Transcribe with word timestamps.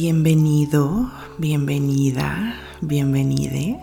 Bienvenido, 0.00 1.10
bienvenida, 1.38 2.54
bienvenide. 2.80 3.80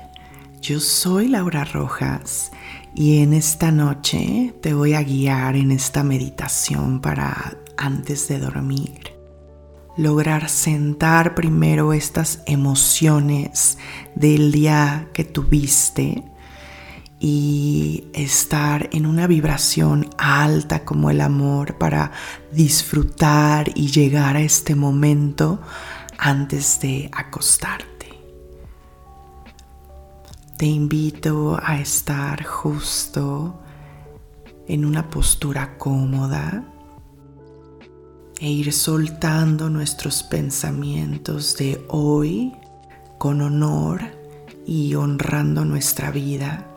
Yo 0.62 0.80
soy 0.80 1.28
Laura 1.28 1.66
Rojas 1.66 2.54
y 2.96 3.18
en 3.18 3.34
esta 3.34 3.70
noche 3.70 4.54
te 4.62 4.74
voy 4.74 4.94
a 4.94 5.04
guiar 5.04 5.58
en 5.58 5.72
esta 5.72 6.04
meditación 6.04 7.02
para 7.02 7.58
antes 7.76 8.30
de 8.30 8.40
dormir. 8.40 9.14
Lograr 9.98 10.48
sentar 10.48 11.36
primero 11.36 11.92
estas 11.92 12.44
emociones 12.46 13.78
del 14.16 14.54
día 14.54 15.10
que 15.12 15.26
tuviste 15.26 16.24
y 17.20 18.08
estar 18.14 18.90
en 18.94 19.06
una 19.06 19.28
vibración 19.28 20.10
alta 20.18 20.86
como 20.86 21.10
el 21.10 21.20
amor 21.20 21.78
para 21.78 22.14
disfrutar 22.54 23.70
y 23.76 23.88
llegar 23.88 24.38
a 24.38 24.42
este 24.42 24.76
momento 24.76 25.60
antes 26.18 26.80
de 26.80 27.10
acostarte. 27.14 28.10
Te 30.58 30.66
invito 30.66 31.60
a 31.62 31.80
estar 31.80 32.44
justo 32.44 33.60
en 34.68 34.86
una 34.86 35.10
postura 35.10 35.78
cómoda 35.78 36.64
e 38.40 38.50
ir 38.50 38.74
soltando 38.74 39.70
nuestros 39.70 40.24
pensamientos 40.24 41.58
de 41.58 41.84
hoy 41.90 42.54
con 43.18 43.42
honor 43.42 44.02
y 44.66 44.96
honrando 44.96 45.66
nuestra 45.66 46.12
vida. 46.12 46.75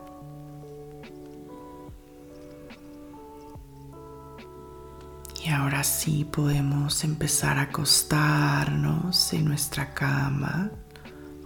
Y 5.49 5.51
ahora 5.51 5.83
sí 5.83 6.27
podemos 6.31 7.03
empezar 7.03 7.57
a 7.57 7.63
acostarnos 7.63 9.33
en 9.33 9.45
nuestra 9.45 9.95
cama 9.95 10.69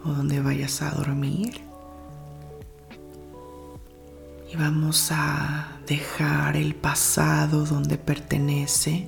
o 0.03 0.09
donde 0.09 0.41
vayas 0.41 0.81
a 0.81 0.91
dormir. 0.91 1.61
Y 4.51 4.57
vamos 4.57 5.07
a 5.09 5.77
dejar 5.87 6.57
el 6.57 6.75
pasado 6.75 7.63
donde 7.63 7.97
pertenece, 7.97 9.07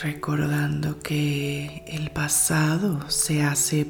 recordando 0.00 0.98
que 1.00 1.84
el 1.88 2.10
pasado 2.10 3.10
se 3.10 3.42
hace 3.42 3.86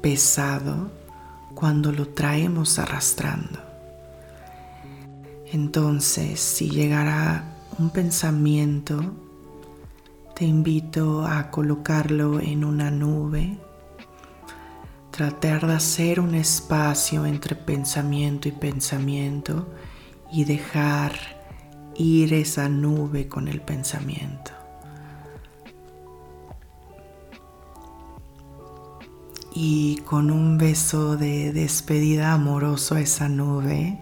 pesado 0.00 0.92
cuando 1.56 1.90
lo 1.90 2.06
traemos 2.06 2.78
arrastrando. 2.78 3.67
Entonces, 5.52 6.40
si 6.40 6.68
llegara 6.68 7.56
un 7.78 7.90
pensamiento, 7.90 9.00
te 10.36 10.44
invito 10.44 11.26
a 11.26 11.50
colocarlo 11.50 12.40
en 12.40 12.64
una 12.64 12.90
nube 12.90 13.58
tratar 15.18 15.66
de 15.66 15.74
hacer 15.74 16.20
un 16.20 16.36
espacio 16.36 17.26
entre 17.26 17.56
pensamiento 17.56 18.46
y 18.46 18.52
pensamiento 18.52 19.66
y 20.30 20.44
dejar 20.44 21.12
ir 21.96 22.32
esa 22.34 22.68
nube 22.68 23.26
con 23.26 23.48
el 23.48 23.60
pensamiento. 23.60 24.52
Y 29.52 29.96
con 30.04 30.30
un 30.30 30.56
beso 30.56 31.16
de 31.16 31.52
despedida 31.52 32.32
amoroso 32.32 32.94
a 32.94 33.00
esa 33.00 33.28
nube, 33.28 34.00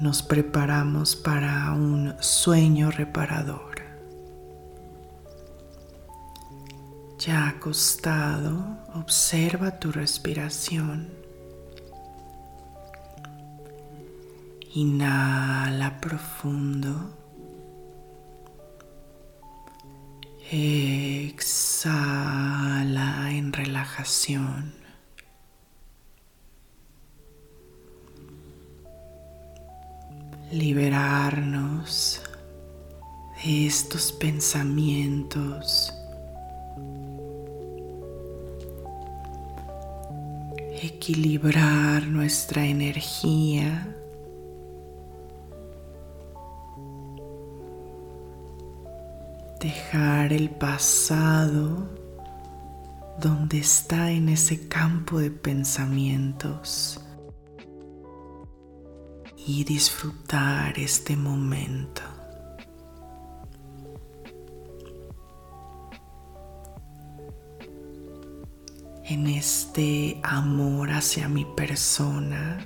nos 0.00 0.22
preparamos 0.22 1.16
para 1.16 1.72
un 1.72 2.14
sueño 2.20 2.90
reparador. 2.90 3.82
Ya 7.18 7.48
acostado, 7.48 8.78
observa 8.94 9.80
tu 9.80 9.90
respiración. 9.90 11.08
Inhala 14.74 16.00
profundo. 16.00 17.10
Exhala 20.50 21.80
en 23.32 23.52
relajación. 23.52 24.72
Liberarnos 30.50 32.22
de 33.44 33.66
estos 33.66 34.12
pensamientos 34.12 35.92
equilibrar 40.82 42.06
nuestra 42.06 42.64
energía. 42.64 43.94
Dejar 49.60 50.32
el 50.32 50.50
pasado 50.50 51.88
donde 53.20 53.58
está 53.58 54.12
en 54.12 54.28
ese 54.28 54.68
campo 54.68 55.18
de 55.18 55.30
pensamientos 55.30 57.00
y 59.48 59.64
disfrutar 59.64 60.78
este 60.78 61.16
momento. 61.16 62.02
en 69.10 69.26
este 69.26 70.20
amor 70.22 70.90
hacia 70.90 71.30
mi 71.30 71.46
persona, 71.46 72.58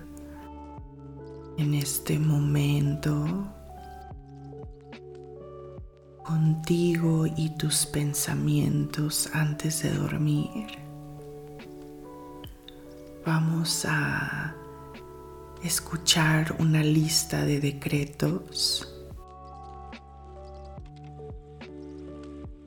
en 1.57 1.75
este 1.75 2.19
momento, 2.19 3.47
contigo 6.25 7.29
y 7.29 7.51
tus 7.51 7.87
pensamientos 7.87 9.31
antes 9.33 9.85
de 9.85 9.93
dormir. 9.93 10.67
Vamos 13.25 13.85
a 13.89 14.57
escuchar 15.65 16.57
una 16.59 16.83
lista 16.83 17.45
de 17.45 17.61
decretos 17.61 18.89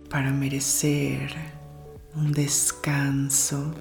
para 0.10 0.32
merecer 0.32 1.36
un 2.16 2.32
descanso 2.32 3.74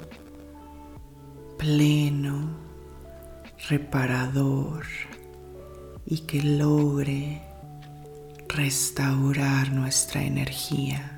pleno, 1.58 2.48
reparador 3.68 4.84
y 6.04 6.18
que 6.20 6.42
logre 6.42 7.40
restaurar 8.48 9.72
nuestra 9.72 10.22
energía. 10.22 11.13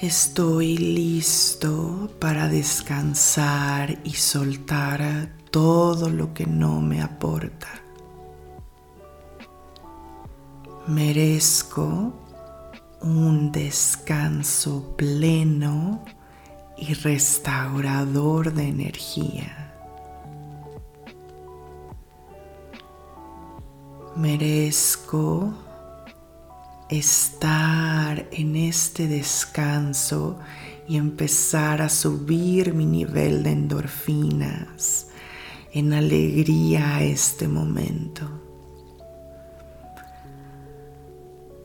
Estoy 0.00 0.76
listo 0.76 2.10
para 2.18 2.48
descansar 2.48 3.98
y 4.04 4.12
soltar 4.12 5.28
todo 5.50 6.10
lo 6.10 6.34
que 6.34 6.46
no 6.46 6.80
me 6.80 7.02
aporta. 7.02 7.68
merezco 10.86 12.12
un 13.00 13.50
descanso 13.50 14.94
pleno 14.96 16.04
y 16.76 16.94
restaurador 16.94 18.52
de 18.52 18.68
energía. 18.68 19.72
Merezco 24.14 25.52
estar 26.88 28.26
en 28.30 28.56
este 28.56 29.08
descanso 29.08 30.38
y 30.88 30.96
empezar 30.96 31.82
a 31.82 31.88
subir 31.88 32.74
mi 32.74 32.86
nivel 32.86 33.42
de 33.42 33.52
endorfinas 33.52 35.08
en 35.72 35.92
alegría 35.92 36.96
a 36.96 37.02
este 37.02 37.48
momento. 37.48 38.28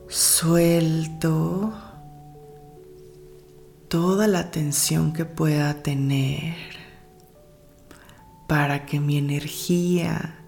Suelto 0.07 1.73
toda 3.87 4.27
la 4.27 4.51
tensión 4.51 5.13
que 5.13 5.25
pueda 5.25 5.83
tener 5.83 6.55
para 8.47 8.85
que 8.85 8.99
mi 8.99 9.17
energía 9.17 10.40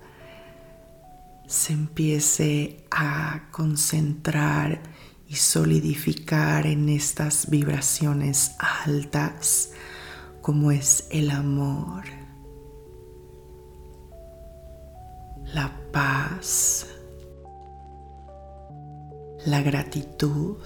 se 1.53 1.71
empiece 1.71 2.83
a 2.89 3.47
concentrar 3.51 4.81
y 5.27 5.35
solidificar 5.35 6.65
en 6.65 6.89
estas 6.89 7.47
vibraciones 7.47 8.55
altas 8.59 9.69
como 10.41 10.71
es 10.71 11.07
el 11.11 11.29
amor, 11.29 12.05
la 15.53 15.71
paz, 15.91 16.87
la 19.45 19.61
gratitud. 19.61 20.57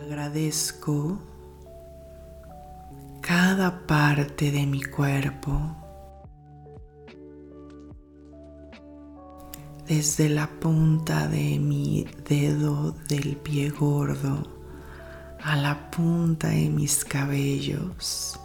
Agradezco 0.00 1.33
cada 3.26 3.86
parte 3.86 4.50
de 4.50 4.66
mi 4.66 4.82
cuerpo, 4.82 5.58
desde 9.86 10.28
la 10.28 10.46
punta 10.46 11.26
de 11.28 11.58
mi 11.58 12.06
dedo 12.28 12.92
del 13.08 13.38
pie 13.38 13.70
gordo 13.70 14.42
a 15.42 15.56
la 15.56 15.90
punta 15.90 16.48
de 16.48 16.68
mis 16.68 17.02
cabellos. 17.02 18.38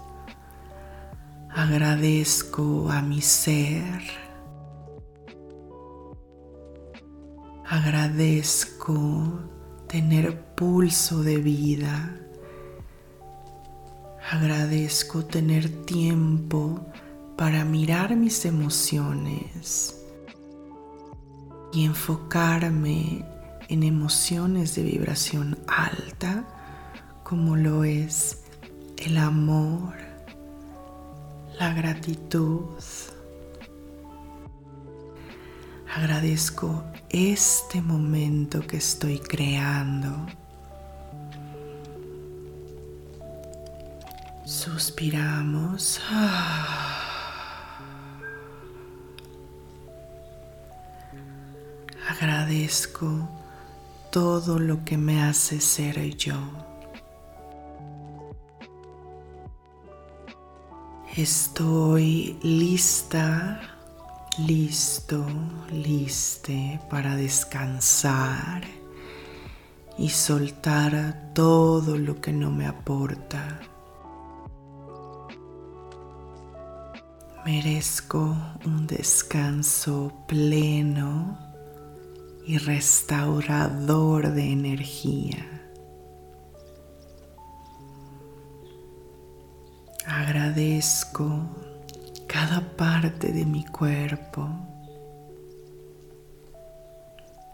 Agradezco 1.49 2.89
a 2.89 3.01
mi 3.01 3.21
ser. 3.21 4.01
Agradezco 7.67 9.41
tener 9.87 10.55
pulso 10.55 11.21
de 11.21 11.37
vida 11.37 12.15
Agradezco 14.31 15.25
tener 15.25 15.85
tiempo 15.85 16.85
para 17.35 17.65
mirar 17.65 18.15
mis 18.15 18.45
emociones 18.45 19.99
y 21.73 21.85
enfocarme 21.85 23.25
en 23.69 23.81
emociones 23.81 24.75
de 24.75 24.83
vibración 24.83 25.57
alta 25.65 26.45
como 27.23 27.55
lo 27.55 27.83
es 27.83 28.43
el 28.97 29.17
amor, 29.17 29.95
la 31.57 31.73
gratitud. 31.73 32.67
Agradezco 35.95 36.83
este 37.09 37.81
momento 37.81 38.61
que 38.61 38.77
estoy 38.77 39.17
creando 39.17 40.27
Suspiramos. 44.49 46.01
Agradezco 52.09 53.29
todo 54.11 54.57
lo 54.57 54.83
que 54.83 54.97
me 54.97 55.21
hace 55.21 55.61
ser 55.61 55.99
yo. 56.17 56.33
Estoy 61.15 62.39
lista, 62.41 63.61
listo, 64.39 65.27
liste 65.71 66.81
para 66.89 67.15
descansar 67.15 68.63
y 69.95 70.09
soltar 70.09 71.33
todo 71.35 71.99
lo 71.99 72.19
que 72.19 72.33
no 72.33 72.49
me 72.49 72.65
aporta. 72.65 73.59
Merezco 77.51 78.37
un 78.63 78.85
descanso 78.85 80.13
pleno 80.27 81.35
y 82.45 82.59
restaurador 82.59 84.33
de 84.33 84.51
energía. 84.51 85.47
Agradezco 90.05 91.49
cada 92.27 92.61
parte 92.77 93.33
de 93.33 93.45
mi 93.45 93.65
cuerpo, 93.65 94.47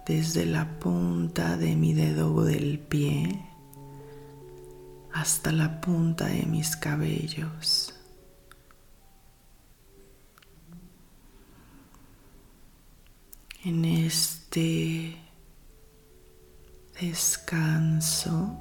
desde 0.06 0.45
la 0.45 0.77
punta 0.77 1.56
de 1.56 1.74
mi 1.77 1.94
dedo 1.94 2.44
del 2.44 2.80
pie 2.80 3.45
hasta 5.13 5.53
la 5.53 5.80
punta 5.80 6.25
de 6.25 6.45
mis 6.48 6.75
cabellos. 6.75 7.94
En 13.65 13.83
este 13.83 15.17
descanso. 17.01 18.56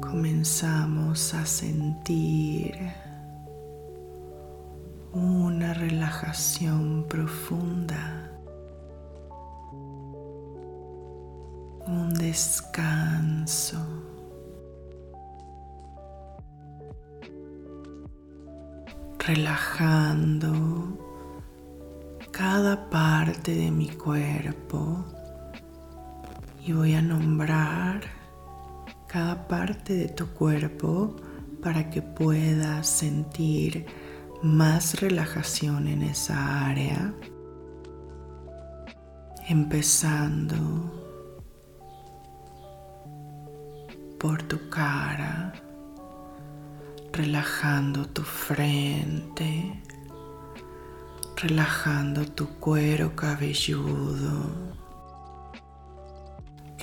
Comenzamos 0.00 1.34
a 1.34 1.46
sentir 1.46 2.76
una 5.12 5.72
relajación 5.74 7.06
profunda, 7.08 8.32
un 11.86 12.12
descanso. 12.14 14.09
Relajando 19.30 20.98
cada 22.32 22.90
parte 22.90 23.54
de 23.54 23.70
mi 23.70 23.88
cuerpo 23.88 25.04
y 26.66 26.72
voy 26.72 26.94
a 26.94 27.02
nombrar 27.02 28.00
cada 29.06 29.46
parte 29.46 29.94
de 29.94 30.08
tu 30.08 30.26
cuerpo 30.30 31.14
para 31.62 31.90
que 31.90 32.02
puedas 32.02 32.88
sentir 32.88 33.86
más 34.42 35.00
relajación 35.00 35.86
en 35.86 36.02
esa 36.02 36.66
área. 36.66 37.14
Empezando 39.48 40.58
por 44.18 44.42
tu 44.42 44.68
cara 44.70 45.69
relajando 47.20 48.06
tu 48.06 48.22
frente, 48.22 49.50
relajando 51.36 52.24
tu 52.24 52.46
cuero 52.58 53.14
cabelludo, 53.14 54.34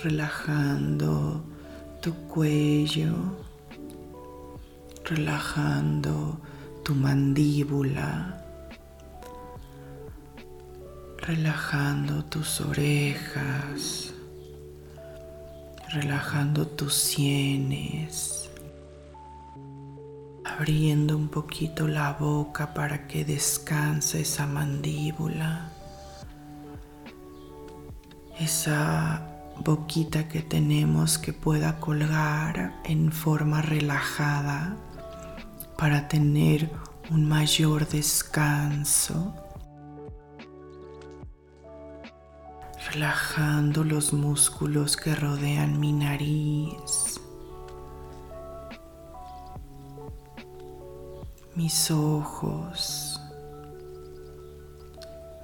relajando 0.03 1.43
tu 2.03 2.13
cuello, 2.27 3.15
relajando 5.05 6.39
tu 6.83 6.93
mandíbula, 6.93 8.11
relajando 11.17 12.23
tus 12.25 12.61
orejas, 12.61 14.13
relajando 15.95 16.67
tus 16.67 16.93
sienes 16.93 18.36
abriendo 20.57 21.15
un 21.15 21.27
poquito 21.27 21.87
la 21.87 22.13
boca 22.13 22.73
para 22.73 23.07
que 23.07 23.23
descanse 23.23 24.21
esa 24.21 24.47
mandíbula, 24.47 25.69
esa 28.39 29.21
boquita 29.63 30.27
que 30.27 30.41
tenemos 30.41 31.19
que 31.19 31.31
pueda 31.31 31.79
colgar 31.79 32.81
en 32.85 33.11
forma 33.11 33.61
relajada 33.61 34.75
para 35.77 36.07
tener 36.07 36.71
un 37.11 37.27
mayor 37.27 37.87
descanso. 37.87 39.35
Relajando 42.91 43.83
los 43.83 44.11
músculos 44.11 44.97
que 44.97 45.13
rodean 45.13 45.79
mi 45.79 45.91
nariz 45.91 47.19
mis 51.57 51.89
ojos, 51.89 53.19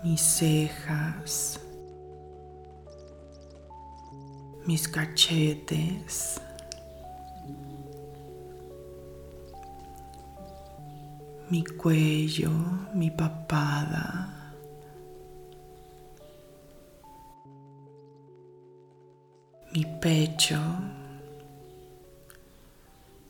mis 0.03 0.22
cejas, 0.22 1.60
mis 4.67 4.88
cachetes, 4.88 6.39
mi 11.50 11.63
cuello, 11.63 12.51
mi 12.93 13.10
papada. 13.10 14.29
Mi 19.74 19.84
pecho, 20.00 20.62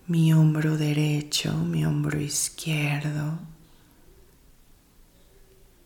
mi 0.06 0.34
hombro 0.34 0.76
derecho, 0.76 1.54
mi 1.54 1.86
hombro 1.86 2.20
izquierdo, 2.20 3.40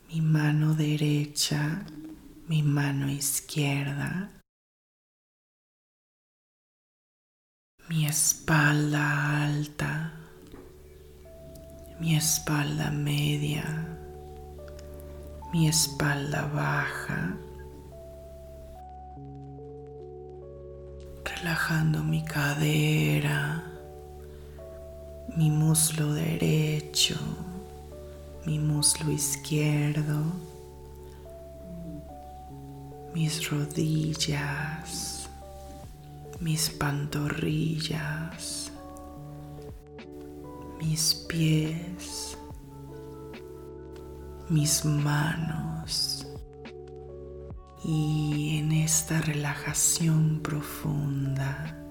mi 0.09 0.21
mano 0.21 0.73
derecha, 0.73 1.85
mi 2.47 2.63
mano 2.63 3.11
izquierda, 3.11 4.31
mi 7.89 8.07
espalda 8.07 9.43
alta, 9.43 10.11
mi 11.99 12.15
espalda 12.15 12.89
media, 12.89 13.65
mi 15.53 15.67
espalda 15.67 16.47
baja, 16.47 17.37
relajando 21.23 22.03
mi 22.03 22.25
cadera, 22.25 23.66
mi 25.37 25.51
muslo 25.51 26.13
derecho, 26.13 27.15
mi 28.47 28.57
muslo 28.57 29.11
izquierdo, 29.11 30.23
mis 33.13 33.47
rodillas, 33.51 35.29
mis 36.39 36.71
pantorrillas, 36.71 38.71
mis 40.79 41.13
pies, 41.29 42.35
mis 44.49 44.83
manos. 44.85 46.25
Y 47.85 48.57
en 48.57 48.71
esta 48.71 49.21
relajación 49.21 50.39
profunda, 50.41 51.86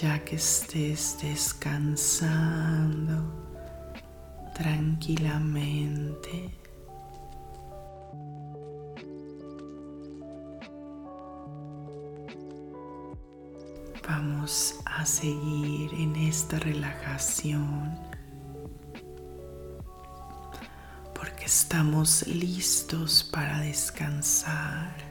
ya 0.00 0.18
que 0.24 0.36
estés 0.36 1.18
descansando 1.20 3.20
tranquilamente, 4.54 6.58
vamos 14.08 14.76
a 14.86 15.04
seguir 15.04 15.92
en 15.92 16.16
esta 16.16 16.58
relajación 16.60 17.94
porque 21.14 21.44
estamos 21.44 22.26
listos 22.26 23.28
para 23.30 23.60
descansar. 23.60 25.09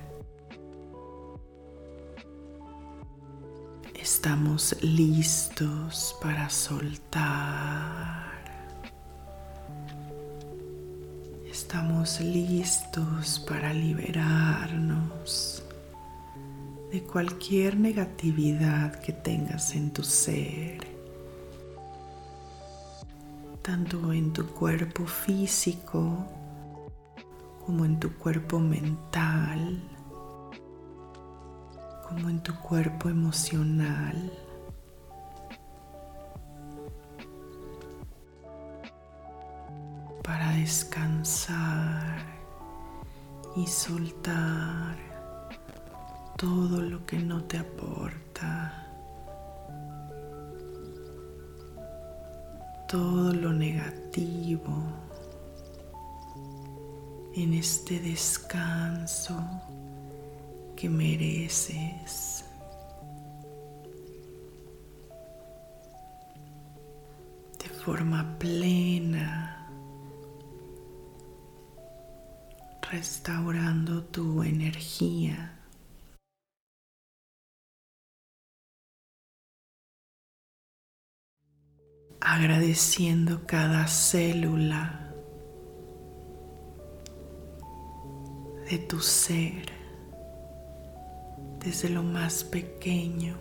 Estamos 4.21 4.75
listos 4.81 6.13
para 6.21 6.49
soltar. 6.49 8.33
Estamos 11.49 12.19
listos 12.19 13.39
para 13.47 13.73
liberarnos 13.73 15.63
de 16.91 17.01
cualquier 17.01 17.77
negatividad 17.77 18.99
que 18.99 19.13
tengas 19.13 19.73
en 19.73 19.89
tu 19.91 20.03
ser, 20.03 20.85
tanto 23.61 24.11
en 24.11 24.33
tu 24.33 24.47
cuerpo 24.47 25.05
físico 25.05 26.27
como 27.65 27.85
en 27.85 27.97
tu 28.01 28.13
cuerpo 28.17 28.59
mental, 28.59 29.81
como 32.09 32.27
en 32.27 32.41
tu 32.41 32.55
cuerpo 32.55 33.07
emocional. 33.07 34.33
Para 40.23 40.51
descansar 40.53 42.25
y 43.55 43.67
soltar 43.67 44.97
todo 46.35 46.81
lo 46.81 47.05
que 47.05 47.19
no 47.19 47.43
te 47.43 47.59
aporta, 47.59 48.87
todo 52.87 53.33
lo 53.33 53.53
negativo 53.53 54.81
en 57.35 57.53
este 57.53 57.99
descanso 57.99 59.39
que 60.79 60.87
mereces. 60.87 62.45
De 67.61 67.67
forma 67.83 68.37
plena, 68.39 69.67
restaurando 72.89 74.05
tu 74.05 74.41
energía. 74.43 75.55
agradeciendo 82.21 83.45
cada 83.47 83.87
célula 83.87 85.09
de 88.69 88.77
tu 88.77 88.99
ser, 88.99 89.78
desde 91.63 91.89
lo 91.89 92.03
más 92.03 92.43
pequeño, 92.43 93.37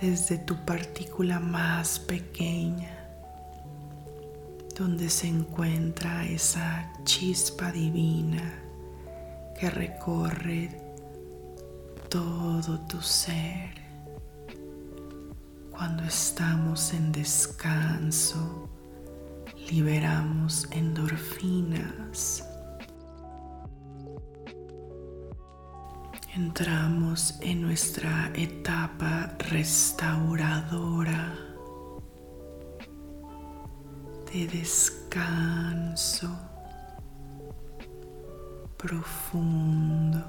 desde 0.00 0.38
tu 0.38 0.64
partícula 0.64 1.40
más 1.40 1.98
pequeña, 1.98 3.08
donde 4.76 5.10
se 5.10 5.28
encuentra 5.28 6.24
esa 6.24 6.92
chispa 7.04 7.70
divina 7.72 8.54
que 9.58 9.68
recorre 9.70 10.70
todo 12.08 12.80
tu 12.86 13.00
ser 13.02 13.80
cuando 15.80 16.02
estamos 16.02 16.92
en 16.92 17.10
descanso, 17.10 18.68
liberamos 19.70 20.68
endorfinas. 20.72 22.44
Entramos 26.42 27.38
en 27.42 27.60
nuestra 27.60 28.32
etapa 28.34 29.36
restauradora 29.50 31.34
de 34.32 34.46
descanso 34.46 36.34
profundo. 38.78 40.24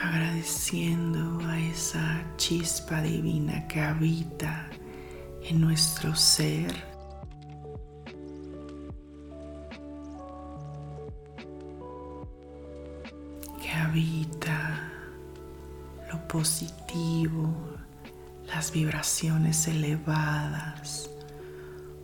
agradeciendo 0.00 1.40
a 1.44 1.58
esa 1.58 2.24
chispa 2.36 3.02
divina 3.02 3.66
que 3.66 3.80
habita 3.80 4.70
en 5.42 5.60
nuestro 5.60 6.14
ser. 6.14 6.97
Habita 13.88 14.92
lo 16.12 16.28
positivo, 16.28 17.54
las 18.46 18.70
vibraciones 18.70 19.66
elevadas, 19.66 21.08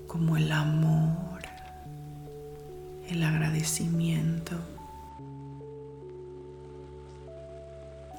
como 0.07 0.39
el 0.39 0.51
amor, 0.51 1.43
el 3.09 3.23
agradecimiento. 3.23 4.57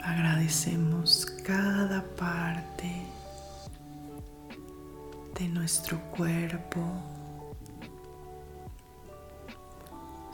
Agradecemos 0.04 1.26
cada 1.44 2.04
parte 2.16 3.02
de 5.40 5.48
nuestro 5.48 6.00
cuerpo, 6.12 6.84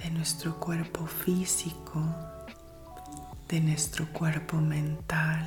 de 0.04 0.12
nuestro 0.12 0.60
cuerpo 0.60 1.06
físico, 1.06 2.04
de 3.52 3.60
nuestro 3.60 4.08
cuerpo 4.14 4.56
mental 4.56 5.46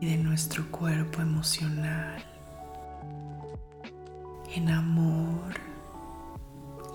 y 0.00 0.06
de 0.06 0.16
nuestro 0.16 0.70
cuerpo 0.70 1.20
emocional. 1.20 2.24
En 4.54 4.70
amor 4.70 5.52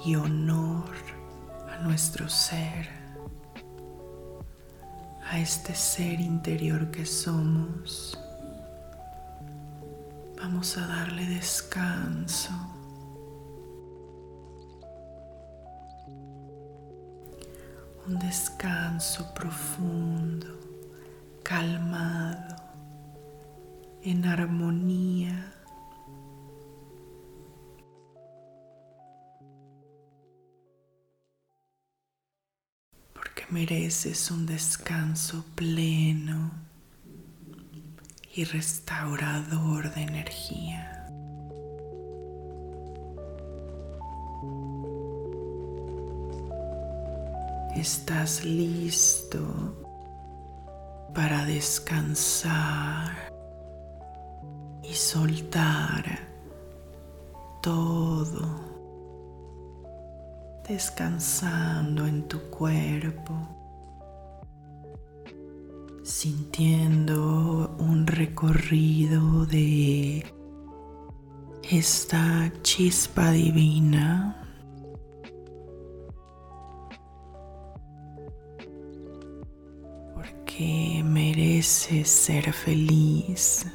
y 0.05 0.15
honor 0.15 0.89
a 1.69 1.83
nuestro 1.83 2.29
ser 2.29 2.87
a 5.29 5.37
este 5.39 5.75
ser 5.75 6.21
interior 6.21 6.89
que 6.89 7.05
somos, 7.05 8.17
vamos 10.37 10.77
a 10.77 10.87
darle 10.87 11.25
descanso. 11.25 12.78
Un 18.09 18.17
descanso 18.17 19.33
profundo, 19.33 20.59
calmado, 21.43 22.55
en 24.01 24.25
armonía 24.25 25.49
mereces 33.49 34.29
un 34.29 34.45
descanso 34.45 35.43
pleno 35.55 36.51
y 38.35 38.43
restaurador 38.43 39.93
de 39.93 40.01
energía. 40.03 40.98
Estás 47.79 48.43
listo 48.43 49.39
para 51.15 51.45
descansar 51.45 53.31
y 54.83 54.93
soltar 54.93 56.19
todo, 57.61 58.49
descansando 60.67 62.05
en 62.05 62.27
tu 62.27 62.41
cuerpo, 62.49 63.33
sintiendo 66.03 67.77
un 67.79 68.05
recorrido 68.07 69.45
de 69.45 70.25
esta 71.63 72.51
chispa 72.61 73.31
divina. 73.31 74.38
Porque 80.59 81.03
mereces 81.05 82.09
ser 82.09 82.51
feliz. 82.51 83.65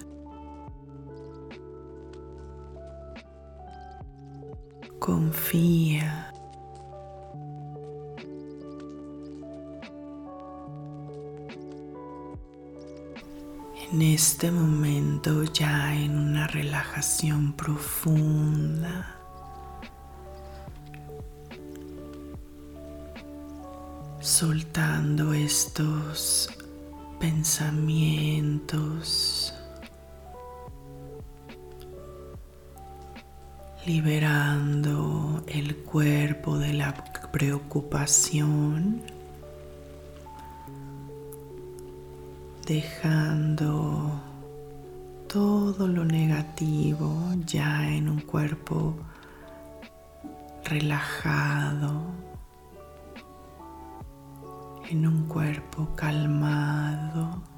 confía. 4.98 6.30
En 13.90 14.02
este 14.02 14.50
momento 14.50 15.44
ya 15.44 15.94
en 15.94 16.18
una 16.18 16.46
relajación 16.48 17.54
profunda. 17.54 19.16
Soltando 24.20 25.34
estos 25.34 26.53
pensamientos. 27.24 29.54
Liberando 33.86 35.42
el 35.46 35.76
cuerpo 35.76 36.58
de 36.58 36.74
la 36.74 36.92
preocupación, 37.32 39.00
dejando 42.66 44.20
todo 45.26 45.88
lo 45.88 46.04
negativo 46.04 47.32
ya 47.46 47.88
en 47.88 48.10
un 48.10 48.20
cuerpo 48.20 48.94
relajado, 50.64 52.02
en 54.90 55.06
un 55.06 55.26
cuerpo 55.26 55.94
calmado. 55.96 57.54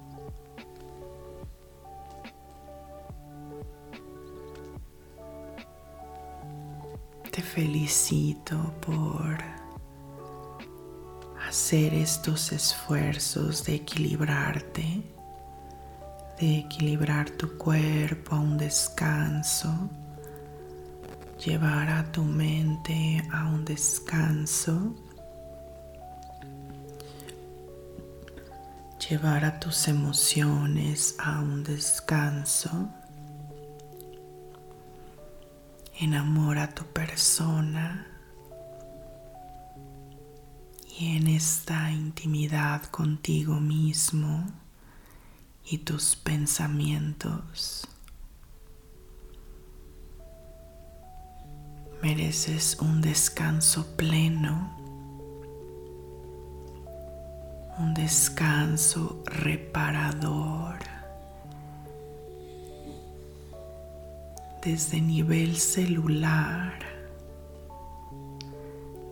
te 7.37 7.43
felicito 7.43 8.57
por 8.81 9.37
hacer 11.47 11.93
estos 11.93 12.51
esfuerzos 12.51 13.63
de 13.67 13.75
equilibrarte, 13.75 15.03
de 16.41 16.61
equilibrar 16.61 17.29
tu 17.29 17.59
cuerpo 17.59 18.37
a 18.37 18.41
un 18.41 18.57
descanso, 18.57 19.91
llevar 21.45 21.91
a 21.91 22.11
tu 22.11 22.23
mente 22.23 23.23
a 23.31 23.49
un 23.49 23.67
descanso, 23.67 24.95
llevar 29.09 29.45
a 29.45 29.61
tus 29.61 29.89
emociones 29.89 31.15
a 31.19 31.41
un 31.41 31.63
descanso. 31.63 32.89
Enamora 35.99 36.65
a 36.65 36.75
tu 36.75 36.85
persona. 36.87 38.07
Y 40.99 41.17
en 41.17 41.29
esta 41.29 41.91
intimidad 41.91 42.85
contigo 42.85 43.61
mismo 43.61 44.47
y 45.65 45.79
tus 45.79 46.17
pensamientos 46.17 47.87
mereces 52.03 52.79
un 52.81 53.01
descanso 53.01 53.97
pleno, 53.97 54.86
un 57.79 57.95
descanso 57.95 59.23
reparador. 59.27 60.97
desde 64.67 65.01
nivel 65.01 65.57
celular, 65.59 66.73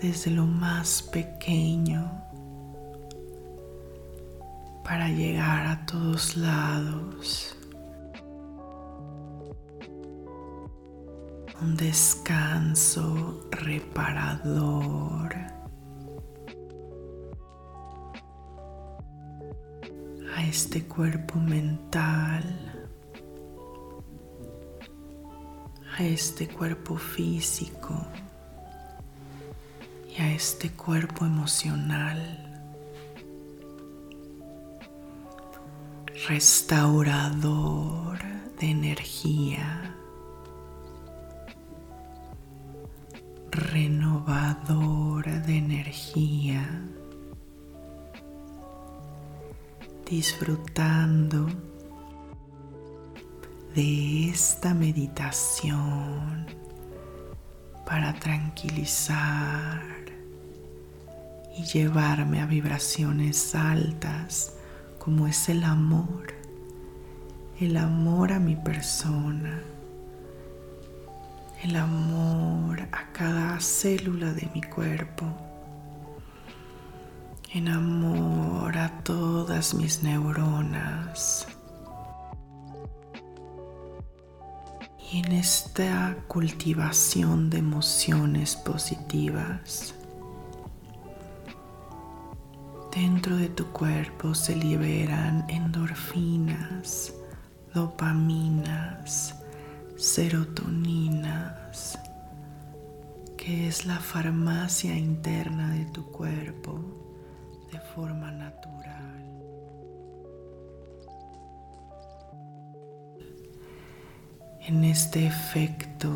desde 0.02 0.32
lo 0.32 0.46
más 0.46 1.00
pequeño, 1.00 2.10
para 4.82 5.08
llegar 5.10 5.64
a 5.68 5.86
todos 5.86 6.36
lados. 6.36 7.56
Un 11.62 11.76
descanso 11.76 13.48
reparador. 13.52 15.36
Este 20.48 20.84
cuerpo 20.84 21.38
mental 21.38 22.74
a 25.96 26.02
este 26.02 26.48
cuerpo 26.48 26.96
físico 26.96 27.94
y 30.08 30.20
a 30.20 30.32
este 30.32 30.70
cuerpo 30.70 31.24
emocional. 31.24 32.40
Restaurador 36.28 38.18
de 38.58 38.70
energía. 38.70 39.94
Renovador 43.50 45.26
de 45.26 45.58
energía. 45.58 46.82
Disfrutando 50.16 51.48
de 53.74 54.28
esta 54.30 54.72
meditación 54.72 56.46
para 57.84 58.14
tranquilizar 58.20 59.82
y 61.58 61.64
llevarme 61.64 62.40
a 62.40 62.46
vibraciones 62.46 63.56
altas 63.56 64.54
como 65.00 65.26
es 65.26 65.48
el 65.48 65.64
amor, 65.64 66.32
el 67.58 67.76
amor 67.76 68.34
a 68.34 68.38
mi 68.38 68.54
persona, 68.54 69.64
el 71.64 71.74
amor 71.74 72.82
a 72.92 73.10
cada 73.12 73.58
célula 73.58 74.32
de 74.32 74.48
mi 74.54 74.62
cuerpo, 74.62 75.26
en 77.54 77.68
amor 77.68 78.76
a 78.76 78.88
todas 79.04 79.74
mis 79.74 80.02
neuronas 80.02 81.46
en 85.12 85.30
esta 85.30 86.16
cultivación 86.26 87.50
de 87.50 87.58
emociones 87.58 88.56
positivas. 88.56 89.94
Dentro 92.92 93.36
de 93.36 93.48
tu 93.50 93.66
cuerpo 93.66 94.34
se 94.34 94.56
liberan 94.56 95.44
endorfinas, 95.48 97.14
dopaminas, 97.72 99.36
serotoninas, 99.96 102.00
que 103.36 103.68
es 103.68 103.86
la 103.86 104.00
farmacia 104.00 104.96
interna 104.96 105.70
de 105.70 105.84
tu 105.84 106.04
cuerpo 106.06 107.03
de 107.74 107.80
forma 107.80 108.30
natural. 108.30 109.34
en 114.66 114.82
este 114.84 115.26
efecto 115.26 116.10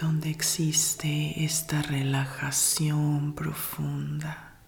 donde 0.00 0.30
existe 0.30 1.44
esta 1.44 1.82
relajación 1.82 3.34
profunda. 3.34 4.60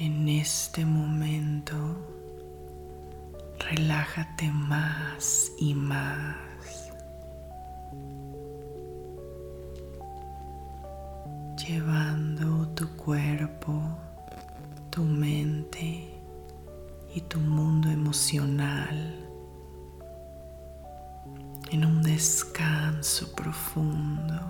En 0.00 0.28
este 0.28 0.84
momento, 0.84 1.76
relájate 3.60 4.50
más 4.50 5.52
y 5.58 5.74
más. 5.74 6.53
Llevando 11.66 12.68
tu 12.74 12.86
cuerpo, 12.94 13.80
tu 14.90 15.02
mente 15.02 16.14
y 17.14 17.22
tu 17.22 17.38
mundo 17.40 17.88
emocional 17.88 19.24
en 21.70 21.86
un 21.86 22.02
descanso 22.02 23.32
profundo, 23.34 24.40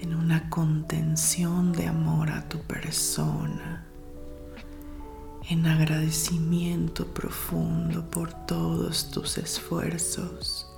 en 0.00 0.14
una 0.14 0.50
contención 0.50 1.72
de 1.72 1.86
amor 1.86 2.28
a 2.28 2.46
tu 2.46 2.58
persona, 2.58 3.86
en 5.48 5.66
agradecimiento 5.66 7.06
profundo 7.06 8.04
por 8.10 8.34
todos 8.44 9.10
tus 9.10 9.38
esfuerzos. 9.38 10.69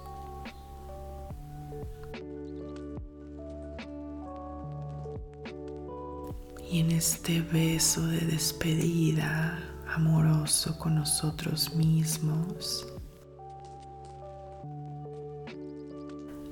Y 6.72 6.80
en 6.80 6.90
este 6.90 7.42
beso 7.42 8.00
de 8.06 8.20
despedida 8.20 9.58
amoroso 9.94 10.78
con 10.78 10.94
nosotros 10.94 11.74
mismos, 11.74 12.86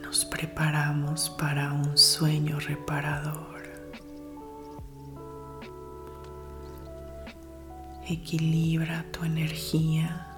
nos 0.03 0.27
preparamos 0.27 1.31
para 1.31 1.73
un 1.73 1.97
sueño 1.97 2.61
reparador. 2.61 3.63
Equilibra 8.07 9.07
tu 9.13 9.25
energía. 9.25 10.37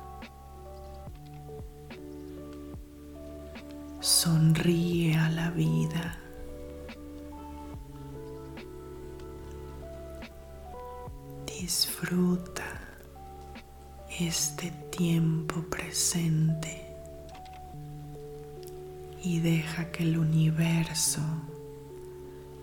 Sonríe 3.99 5.17
a 5.17 5.29
la 5.31 5.51
vida. 5.51 6.21
Disfruta 12.03 12.65
este 14.19 14.73
tiempo 14.91 15.63
presente 15.71 16.97
y 19.23 19.39
deja 19.39 19.93
que 19.93 20.03
el 20.03 20.19
universo 20.19 21.21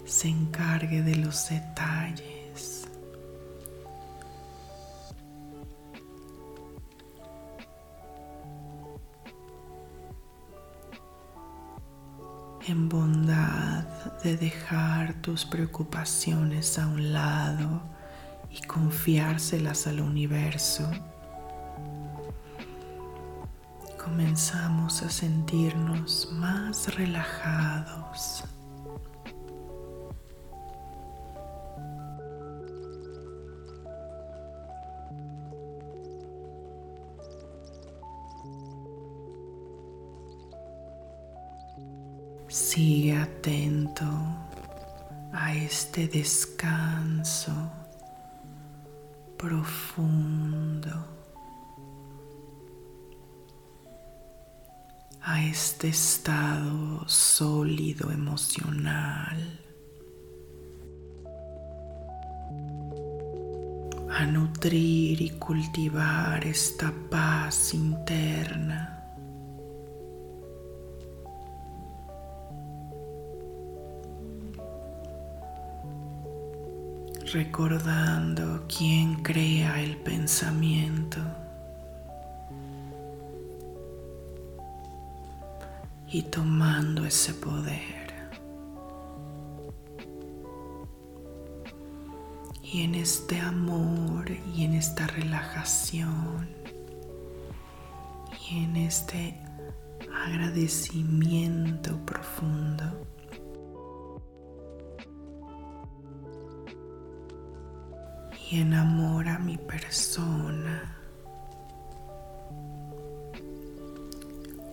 se 0.03 0.27
encargue 0.27 1.03
de 1.03 1.15
los 1.15 1.47
detalles. 1.47 2.85
En 12.67 12.89
bondad 12.89 13.85
de 14.21 14.35
dejar 14.35 15.21
tus 15.21 15.45
preocupaciones 15.45 16.77
a 16.77 16.87
un 16.87 17.13
lado 17.13 17.98
y 18.51 18.61
confiárselas 18.67 19.87
al 19.87 20.01
universo 20.01 20.89
comenzamos 24.09 25.03
a 25.03 25.09
sentirnos 25.09 26.29
más 26.33 26.95
relajados. 26.95 28.43
Sigue 42.47 43.15
atento 43.15 44.05
a 45.31 45.53
este 45.53 46.07
descanso 46.07 47.51
profundo. 49.39 51.19
a 55.21 55.43
este 55.45 55.89
estado 55.89 57.07
sólido 57.07 58.09
emocional, 58.09 59.37
a 64.09 64.25
nutrir 64.25 65.21
y 65.21 65.29
cultivar 65.31 66.43
esta 66.45 66.91
paz 67.11 67.73
interna. 67.75 68.98
Recordando 77.31 78.65
quién 78.67 79.23
crea 79.23 79.81
el 79.81 79.97
pensamiento. 79.97 81.19
y 86.11 86.23
tomando 86.23 87.05
ese 87.05 87.33
poder. 87.33 88.29
Y 92.63 92.83
en 92.83 92.95
este 92.95 93.39
amor 93.39 94.29
y 94.55 94.63
en 94.63 94.75
esta 94.75 95.07
relajación 95.07 96.49
y 98.49 98.63
en 98.63 98.75
este 98.75 99.39
agradecimiento 100.13 101.97
profundo. 102.05 103.05
Y 108.51 108.61
enamora 108.61 109.37
mi 109.39 109.57
persona. 109.57 110.99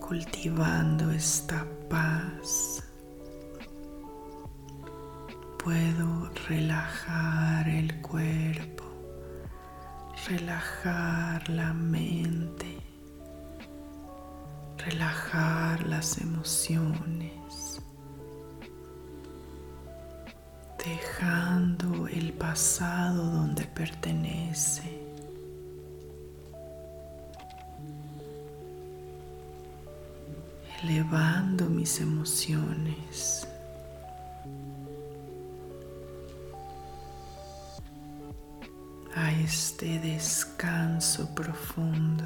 cultivando 0.07 1.11
esta 1.11 1.67
paz, 1.89 2.81
puedo 5.61 6.29
relajar 6.47 7.67
el 7.67 8.01
cuerpo, 8.01 8.85
relajar 10.29 11.49
la 11.49 11.73
mente, 11.73 12.77
relajar 14.77 15.85
las 15.85 16.19
emociones, 16.19 17.81
dejando 20.85 21.76
pasado 22.37 23.23
donde 23.23 23.65
pertenece 23.65 24.83
elevando 30.83 31.65
mis 31.65 31.99
emociones. 31.99 33.47
a 39.15 39.31
este 39.31 39.97
descanso 39.97 41.33
profundo. 41.33 42.23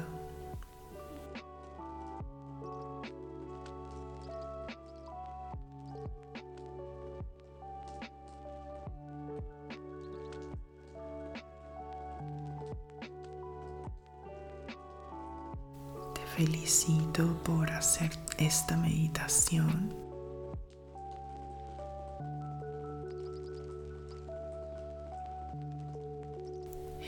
Felicito 16.44 17.40
por 17.44 17.70
hacer 17.70 18.10
esta 18.36 18.76
meditación. 18.76 19.94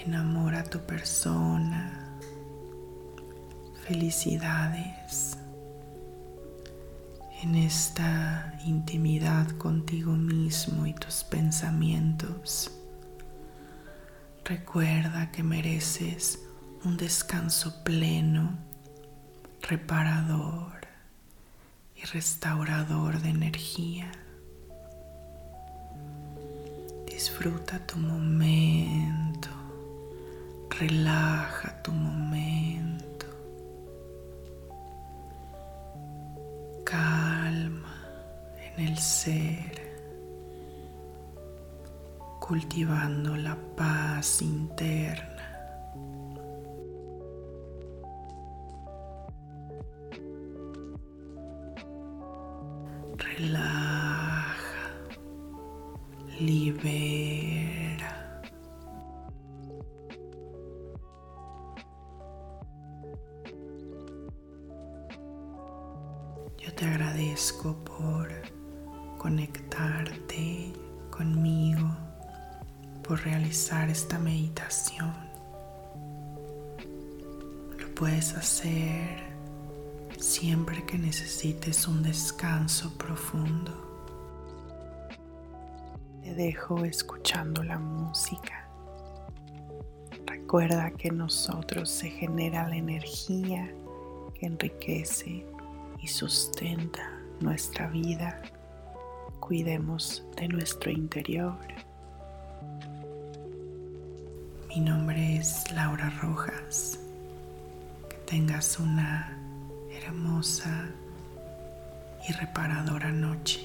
Enamora 0.07 0.61
a 0.61 0.65
tu 0.65 0.79
persona. 0.79 2.17
Felicidades 3.89 5.37
en 7.43 7.57
esta 7.57 8.57
intimidad 8.65 9.49
contigo 9.59 10.13
mismo 10.13 10.87
y 10.87 10.95
tus 10.95 11.25
pensamientos. 11.25 12.71
Recuerda 14.45 15.33
que 15.33 15.43
mereces 15.43 16.39
un 16.85 16.97
descanso 16.97 17.83
pleno 17.83 18.74
reparador 19.69 20.87
y 21.97 22.05
restaurador 22.05 23.21
de 23.21 23.31
energía. 23.31 24.13
Disfruta 27.07 27.79
tu 27.87 27.99
momento 27.99 29.55
Relaja 30.81 31.81
tu 31.83 31.93
momento. 31.93 33.27
Calma 36.85 37.95
en 38.59 38.89
el 38.89 38.99
ser. 38.99 39.95
Cultivando 42.41 43.37
la 43.37 43.57
paz 43.77 44.43
interna. 44.43 45.34
Relaja. 53.45 54.55
Libera. 56.41 58.11
te 66.75 66.87
agradezco 66.87 67.77
por 67.85 68.29
conectarte 69.17 70.73
conmigo, 71.11 71.89
por 73.07 73.21
realizar 73.25 73.89
esta 73.91 74.19
meditación. 74.19 75.15
Lo 77.79 77.95
puedes 77.95 78.33
hacer 78.35 79.24
siempre 80.25 80.85
que 80.87 80.97
necesites 80.97 81.87
un 81.87 82.03
descanso 82.03 82.97
profundo. 82.97 83.73
Te 86.23 86.35
dejo 86.35 86.83
escuchando 86.85 87.63
la 87.63 87.79
música. 87.79 88.67
Recuerda 90.27 90.91
que 90.93 91.09
en 91.09 91.19
nosotros 91.19 91.91
se 91.91 92.09
genera 92.09 92.67
la 92.69 92.77
energía 92.77 93.71
que 94.35 94.47
enriquece 94.47 95.47
y 96.01 96.09
sustenta 96.09 97.21
nuestra 97.41 97.89
vida. 97.89 98.41
Cuidemos 99.41 100.25
de 100.37 100.49
nuestro 100.49 100.91
interior. 100.91 101.59
Mi 104.69 104.81
nombre 104.81 105.37
es 105.37 105.71
Laura 105.73 106.09
Rojas. 106.23 106.99
Que 108.09 108.17
tengas 108.27 108.79
una 108.79 109.44
hermosa 110.05 110.89
y 112.29 112.33
reparadora 112.33 113.11
noche. 113.11 113.61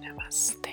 Namaste. 0.00 0.63